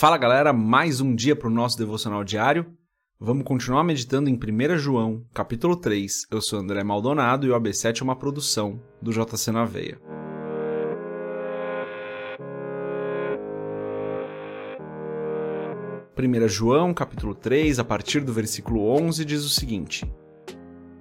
[0.00, 2.74] Fala galera, mais um dia para o nosso devocional diário.
[3.20, 6.26] Vamos continuar meditando em 1 João, capítulo 3.
[6.30, 10.00] Eu sou André Maldonado e o AB7 é uma produção do JC na Veia.
[16.48, 20.10] João, capítulo 3, a partir do versículo 11, diz o seguinte: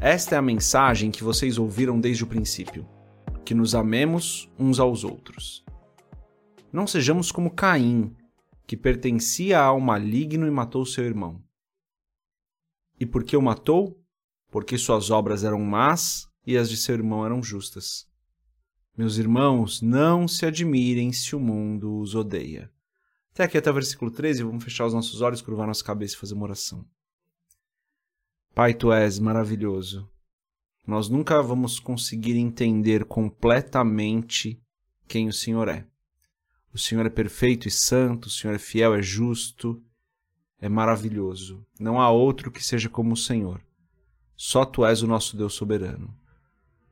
[0.00, 2.84] Esta é a mensagem que vocês ouviram desde o princípio,
[3.44, 5.64] que nos amemos uns aos outros.
[6.72, 8.16] Não sejamos como Caim,
[8.70, 11.42] que pertencia ao maligno e matou seu irmão.
[13.00, 14.00] E por que o matou?
[14.48, 18.08] Porque suas obras eram más e as de seu irmão eram justas.
[18.96, 22.70] Meus irmãos, não se admirem se o mundo os odeia.
[23.32, 26.18] Até aqui, até o versículo 13, vamos fechar os nossos olhos, curvar nossa cabeça e
[26.18, 26.86] fazer uma oração.
[28.54, 30.08] Pai, tu és maravilhoso.
[30.86, 34.62] Nós nunca vamos conseguir entender completamente
[35.08, 35.89] quem o Senhor é.
[36.72, 39.82] O Senhor é perfeito e santo, o Senhor é fiel, é justo,
[40.60, 41.64] é maravilhoso.
[41.78, 43.60] Não há outro que seja como o Senhor.
[44.36, 46.14] Só tu és o nosso Deus soberano.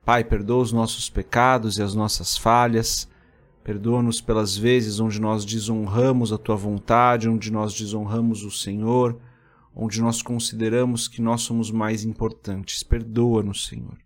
[0.05, 3.09] Pai, perdoa os nossos pecados e as nossas falhas.
[3.62, 9.21] Perdoa-nos pelas vezes onde nós desonramos a tua vontade, onde nós desonramos o Senhor,
[9.75, 12.83] onde nós consideramos que nós somos mais importantes.
[12.83, 13.99] Perdoa-nos, Senhor.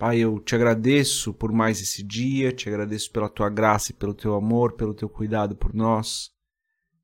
[0.00, 4.14] Pai, eu te agradeço por mais esse dia, te agradeço pela tua graça e pelo
[4.14, 6.30] teu amor, pelo teu cuidado por nós.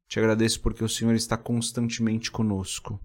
[0.09, 2.99] Te agradeço porque o Senhor está constantemente conosco.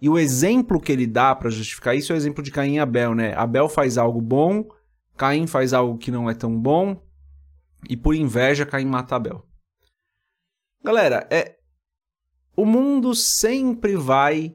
[0.00, 2.78] E o exemplo que ele dá para justificar isso é o exemplo de Caim e
[2.78, 3.34] Abel, né?
[3.34, 4.68] Abel faz algo bom,
[5.16, 7.02] Caim faz algo que não é tão bom,
[7.88, 9.44] e por inveja Caim mata Abel.
[10.82, 11.58] Galera, é
[12.56, 14.54] o mundo sempre vai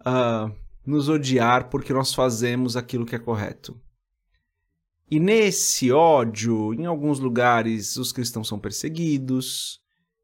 [0.00, 0.54] uh,
[0.86, 3.80] nos odiar porque nós fazemos aquilo que é correto.
[5.10, 9.80] E nesse ódio, em alguns lugares os cristãos são perseguidos,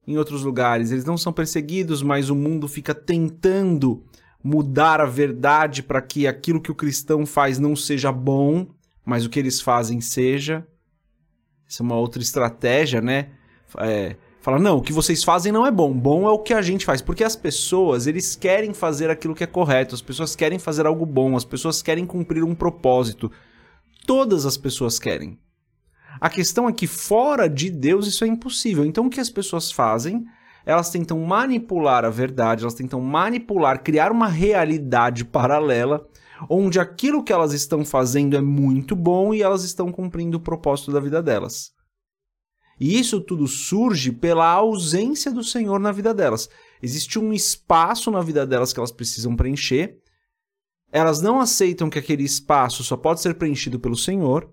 [0.06, 4.06] em outros lugares eles não são perseguidos, mas o mundo fica tentando
[4.42, 8.66] mudar a verdade para que aquilo que o cristão faz não seja bom,
[9.04, 10.66] mas o que eles fazem seja.
[11.68, 13.30] Essa é uma outra estratégia, né?
[13.78, 16.62] É, fala, não, o que vocês fazem não é bom, bom é o que a
[16.62, 17.02] gente faz.
[17.02, 21.04] Porque as pessoas, eles querem fazer aquilo que é correto, as pessoas querem fazer algo
[21.04, 23.30] bom, as pessoas querem cumprir um propósito.
[24.06, 25.38] Todas as pessoas querem.
[26.20, 28.84] A questão é que fora de Deus isso é impossível.
[28.84, 30.24] Então o que as pessoas fazem
[30.68, 36.06] elas tentam manipular a verdade, elas tentam manipular, criar uma realidade paralela
[36.46, 40.92] onde aquilo que elas estão fazendo é muito bom e elas estão cumprindo o propósito
[40.92, 41.72] da vida delas.
[42.78, 46.50] E isso tudo surge pela ausência do Senhor na vida delas.
[46.82, 49.98] Existe um espaço na vida delas que elas precisam preencher.
[50.92, 54.52] Elas não aceitam que aquele espaço só pode ser preenchido pelo Senhor.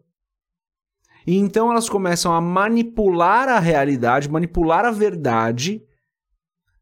[1.28, 5.84] E então elas começam a manipular a realidade, manipular a verdade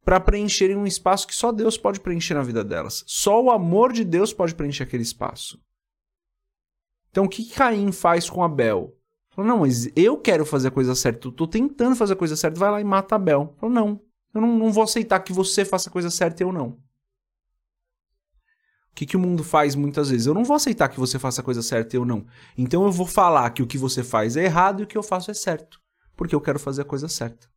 [0.03, 3.03] para preencherem um espaço que só Deus pode preencher na vida delas.
[3.07, 5.59] Só o amor de Deus pode preencher aquele espaço.
[7.09, 8.97] Então o que Caim faz com Abel?
[9.29, 12.35] Falou, não, mas eu quero fazer a coisa certa, eu tô tentando fazer a coisa
[12.35, 13.55] certa, vai lá e mata Abel.
[13.59, 14.01] Falou, não,
[14.33, 16.67] eu não, não vou aceitar que você faça a coisa certa e eu não.
[16.67, 20.27] O que, que o mundo faz muitas vezes?
[20.27, 22.27] Eu não vou aceitar que você faça a coisa certa e eu não.
[22.56, 25.01] Então eu vou falar que o que você faz é errado e o que eu
[25.01, 25.79] faço é certo.
[26.15, 27.47] Porque eu quero fazer a coisa certa.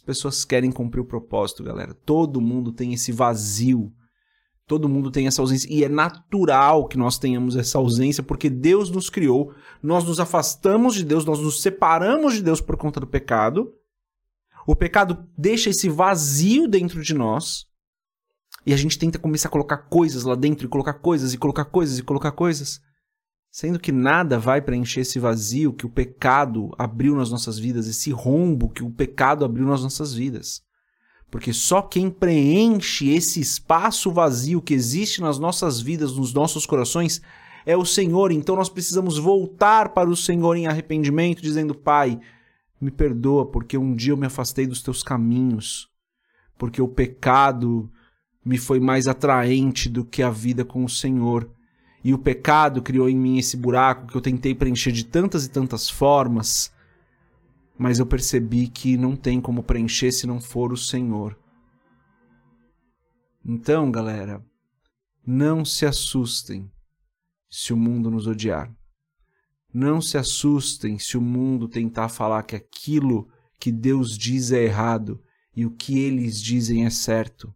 [0.00, 1.92] As pessoas querem cumprir o propósito, galera.
[1.92, 3.92] Todo mundo tem esse vazio.
[4.66, 8.88] Todo mundo tem essa ausência e é natural que nós tenhamos essa ausência porque Deus
[8.90, 9.52] nos criou,
[9.82, 13.74] nós nos afastamos de Deus, nós nos separamos de Deus por conta do pecado.
[14.66, 17.66] O pecado deixa esse vazio dentro de nós
[18.64, 21.66] e a gente tenta começar a colocar coisas lá dentro, e colocar coisas, e colocar
[21.66, 22.80] coisas, e colocar coisas.
[23.50, 28.12] Sendo que nada vai preencher esse vazio que o pecado abriu nas nossas vidas, esse
[28.12, 30.62] rombo que o pecado abriu nas nossas vidas.
[31.30, 37.20] Porque só quem preenche esse espaço vazio que existe nas nossas vidas, nos nossos corações,
[37.66, 38.30] é o Senhor.
[38.30, 42.20] Então nós precisamos voltar para o Senhor em arrependimento, dizendo: Pai,
[42.80, 45.88] me perdoa porque um dia eu me afastei dos teus caminhos,
[46.56, 47.90] porque o pecado
[48.44, 51.50] me foi mais atraente do que a vida com o Senhor.
[52.02, 55.50] E o pecado criou em mim esse buraco que eu tentei preencher de tantas e
[55.50, 56.72] tantas formas,
[57.78, 61.38] mas eu percebi que não tem como preencher se não for o Senhor.
[63.44, 64.44] Então, galera,
[65.26, 66.70] não se assustem
[67.48, 68.74] se o mundo nos odiar.
[69.72, 75.22] Não se assustem se o mundo tentar falar que aquilo que Deus diz é errado
[75.54, 77.54] e o que eles dizem é certo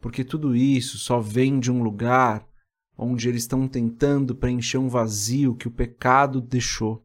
[0.00, 2.46] porque tudo isso só vem de um lugar
[3.02, 7.02] onde eles estão tentando preencher um vazio que o pecado deixou.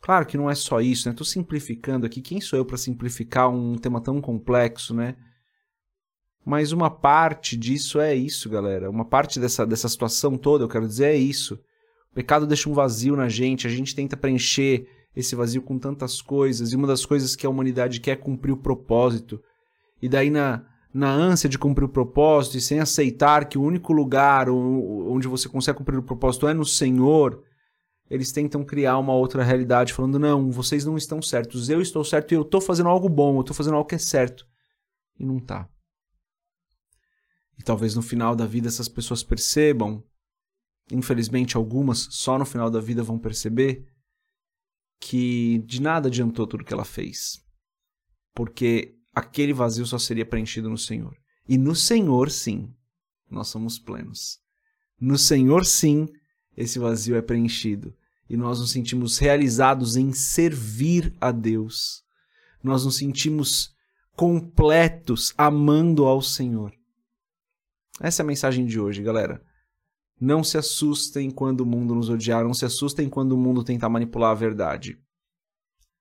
[0.00, 1.12] Claro que não é só isso, né?
[1.12, 2.20] Estou simplificando aqui.
[2.20, 5.16] Quem sou eu para simplificar um tema tão complexo, né?
[6.44, 8.88] Mas uma parte disso é isso, galera.
[8.88, 11.54] Uma parte dessa, dessa situação toda, eu quero dizer, é isso.
[12.12, 16.20] O pecado deixa um vazio na gente, a gente tenta preencher esse vazio com tantas
[16.20, 19.40] coisas, e uma das coisas que a humanidade quer é cumprir o propósito.
[20.02, 23.92] E daí, na, na ânsia de cumprir o propósito e sem aceitar que o único
[23.92, 27.42] lugar onde você consegue cumprir o propósito é no Senhor,
[28.08, 32.30] eles tentam criar uma outra realidade, falando: não, vocês não estão certos, eu estou certo
[32.30, 34.46] e eu estou fazendo algo bom, eu estou fazendo algo que é certo.
[35.18, 35.68] E não está.
[37.58, 40.02] E talvez no final da vida essas pessoas percebam,
[40.92, 43.84] infelizmente algumas só no final da vida vão perceber,
[45.00, 47.44] que de nada adiantou tudo que ela fez.
[48.32, 51.16] Porque aquele vazio só seria preenchido no Senhor.
[51.48, 52.74] E no Senhor, sim,
[53.30, 54.38] nós somos plenos.
[55.00, 56.08] No Senhor, sim,
[56.56, 57.94] esse vazio é preenchido.
[58.28, 62.02] E nós nos sentimos realizados em servir a Deus.
[62.62, 63.74] Nós nos sentimos
[64.16, 66.72] completos amando ao Senhor.
[68.00, 69.44] Essa é a mensagem de hoje, galera.
[70.20, 73.88] Não se assustem quando o mundo nos odiar, não se assustem quando o mundo tentar
[73.88, 74.98] manipular a verdade.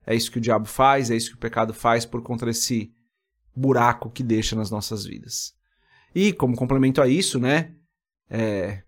[0.06, 2.94] É isso que o diabo faz, é isso que o pecado faz por conta desse
[3.56, 5.54] buraco que deixa nas nossas vidas.
[6.14, 7.74] E, como complemento a isso, né,
[8.30, 8.84] é,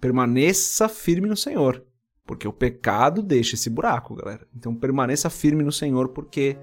[0.00, 1.84] permaneça firme no Senhor,
[2.26, 4.46] porque o pecado deixa esse buraco, galera.
[4.54, 6.56] Então, permaneça firme no Senhor, porque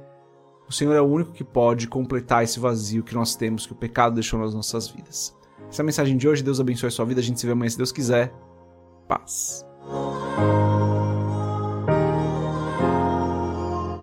[0.68, 3.78] o Senhor é o único que pode completar esse vazio que nós temos, que o
[3.78, 5.36] pecado deixou nas nossas vidas.
[5.70, 6.44] Essa é a mensagem de hoje.
[6.44, 7.22] Deus abençoe a sua vida.
[7.22, 8.34] A gente se vê amanhã, se Deus quiser.
[9.08, 9.66] Paz.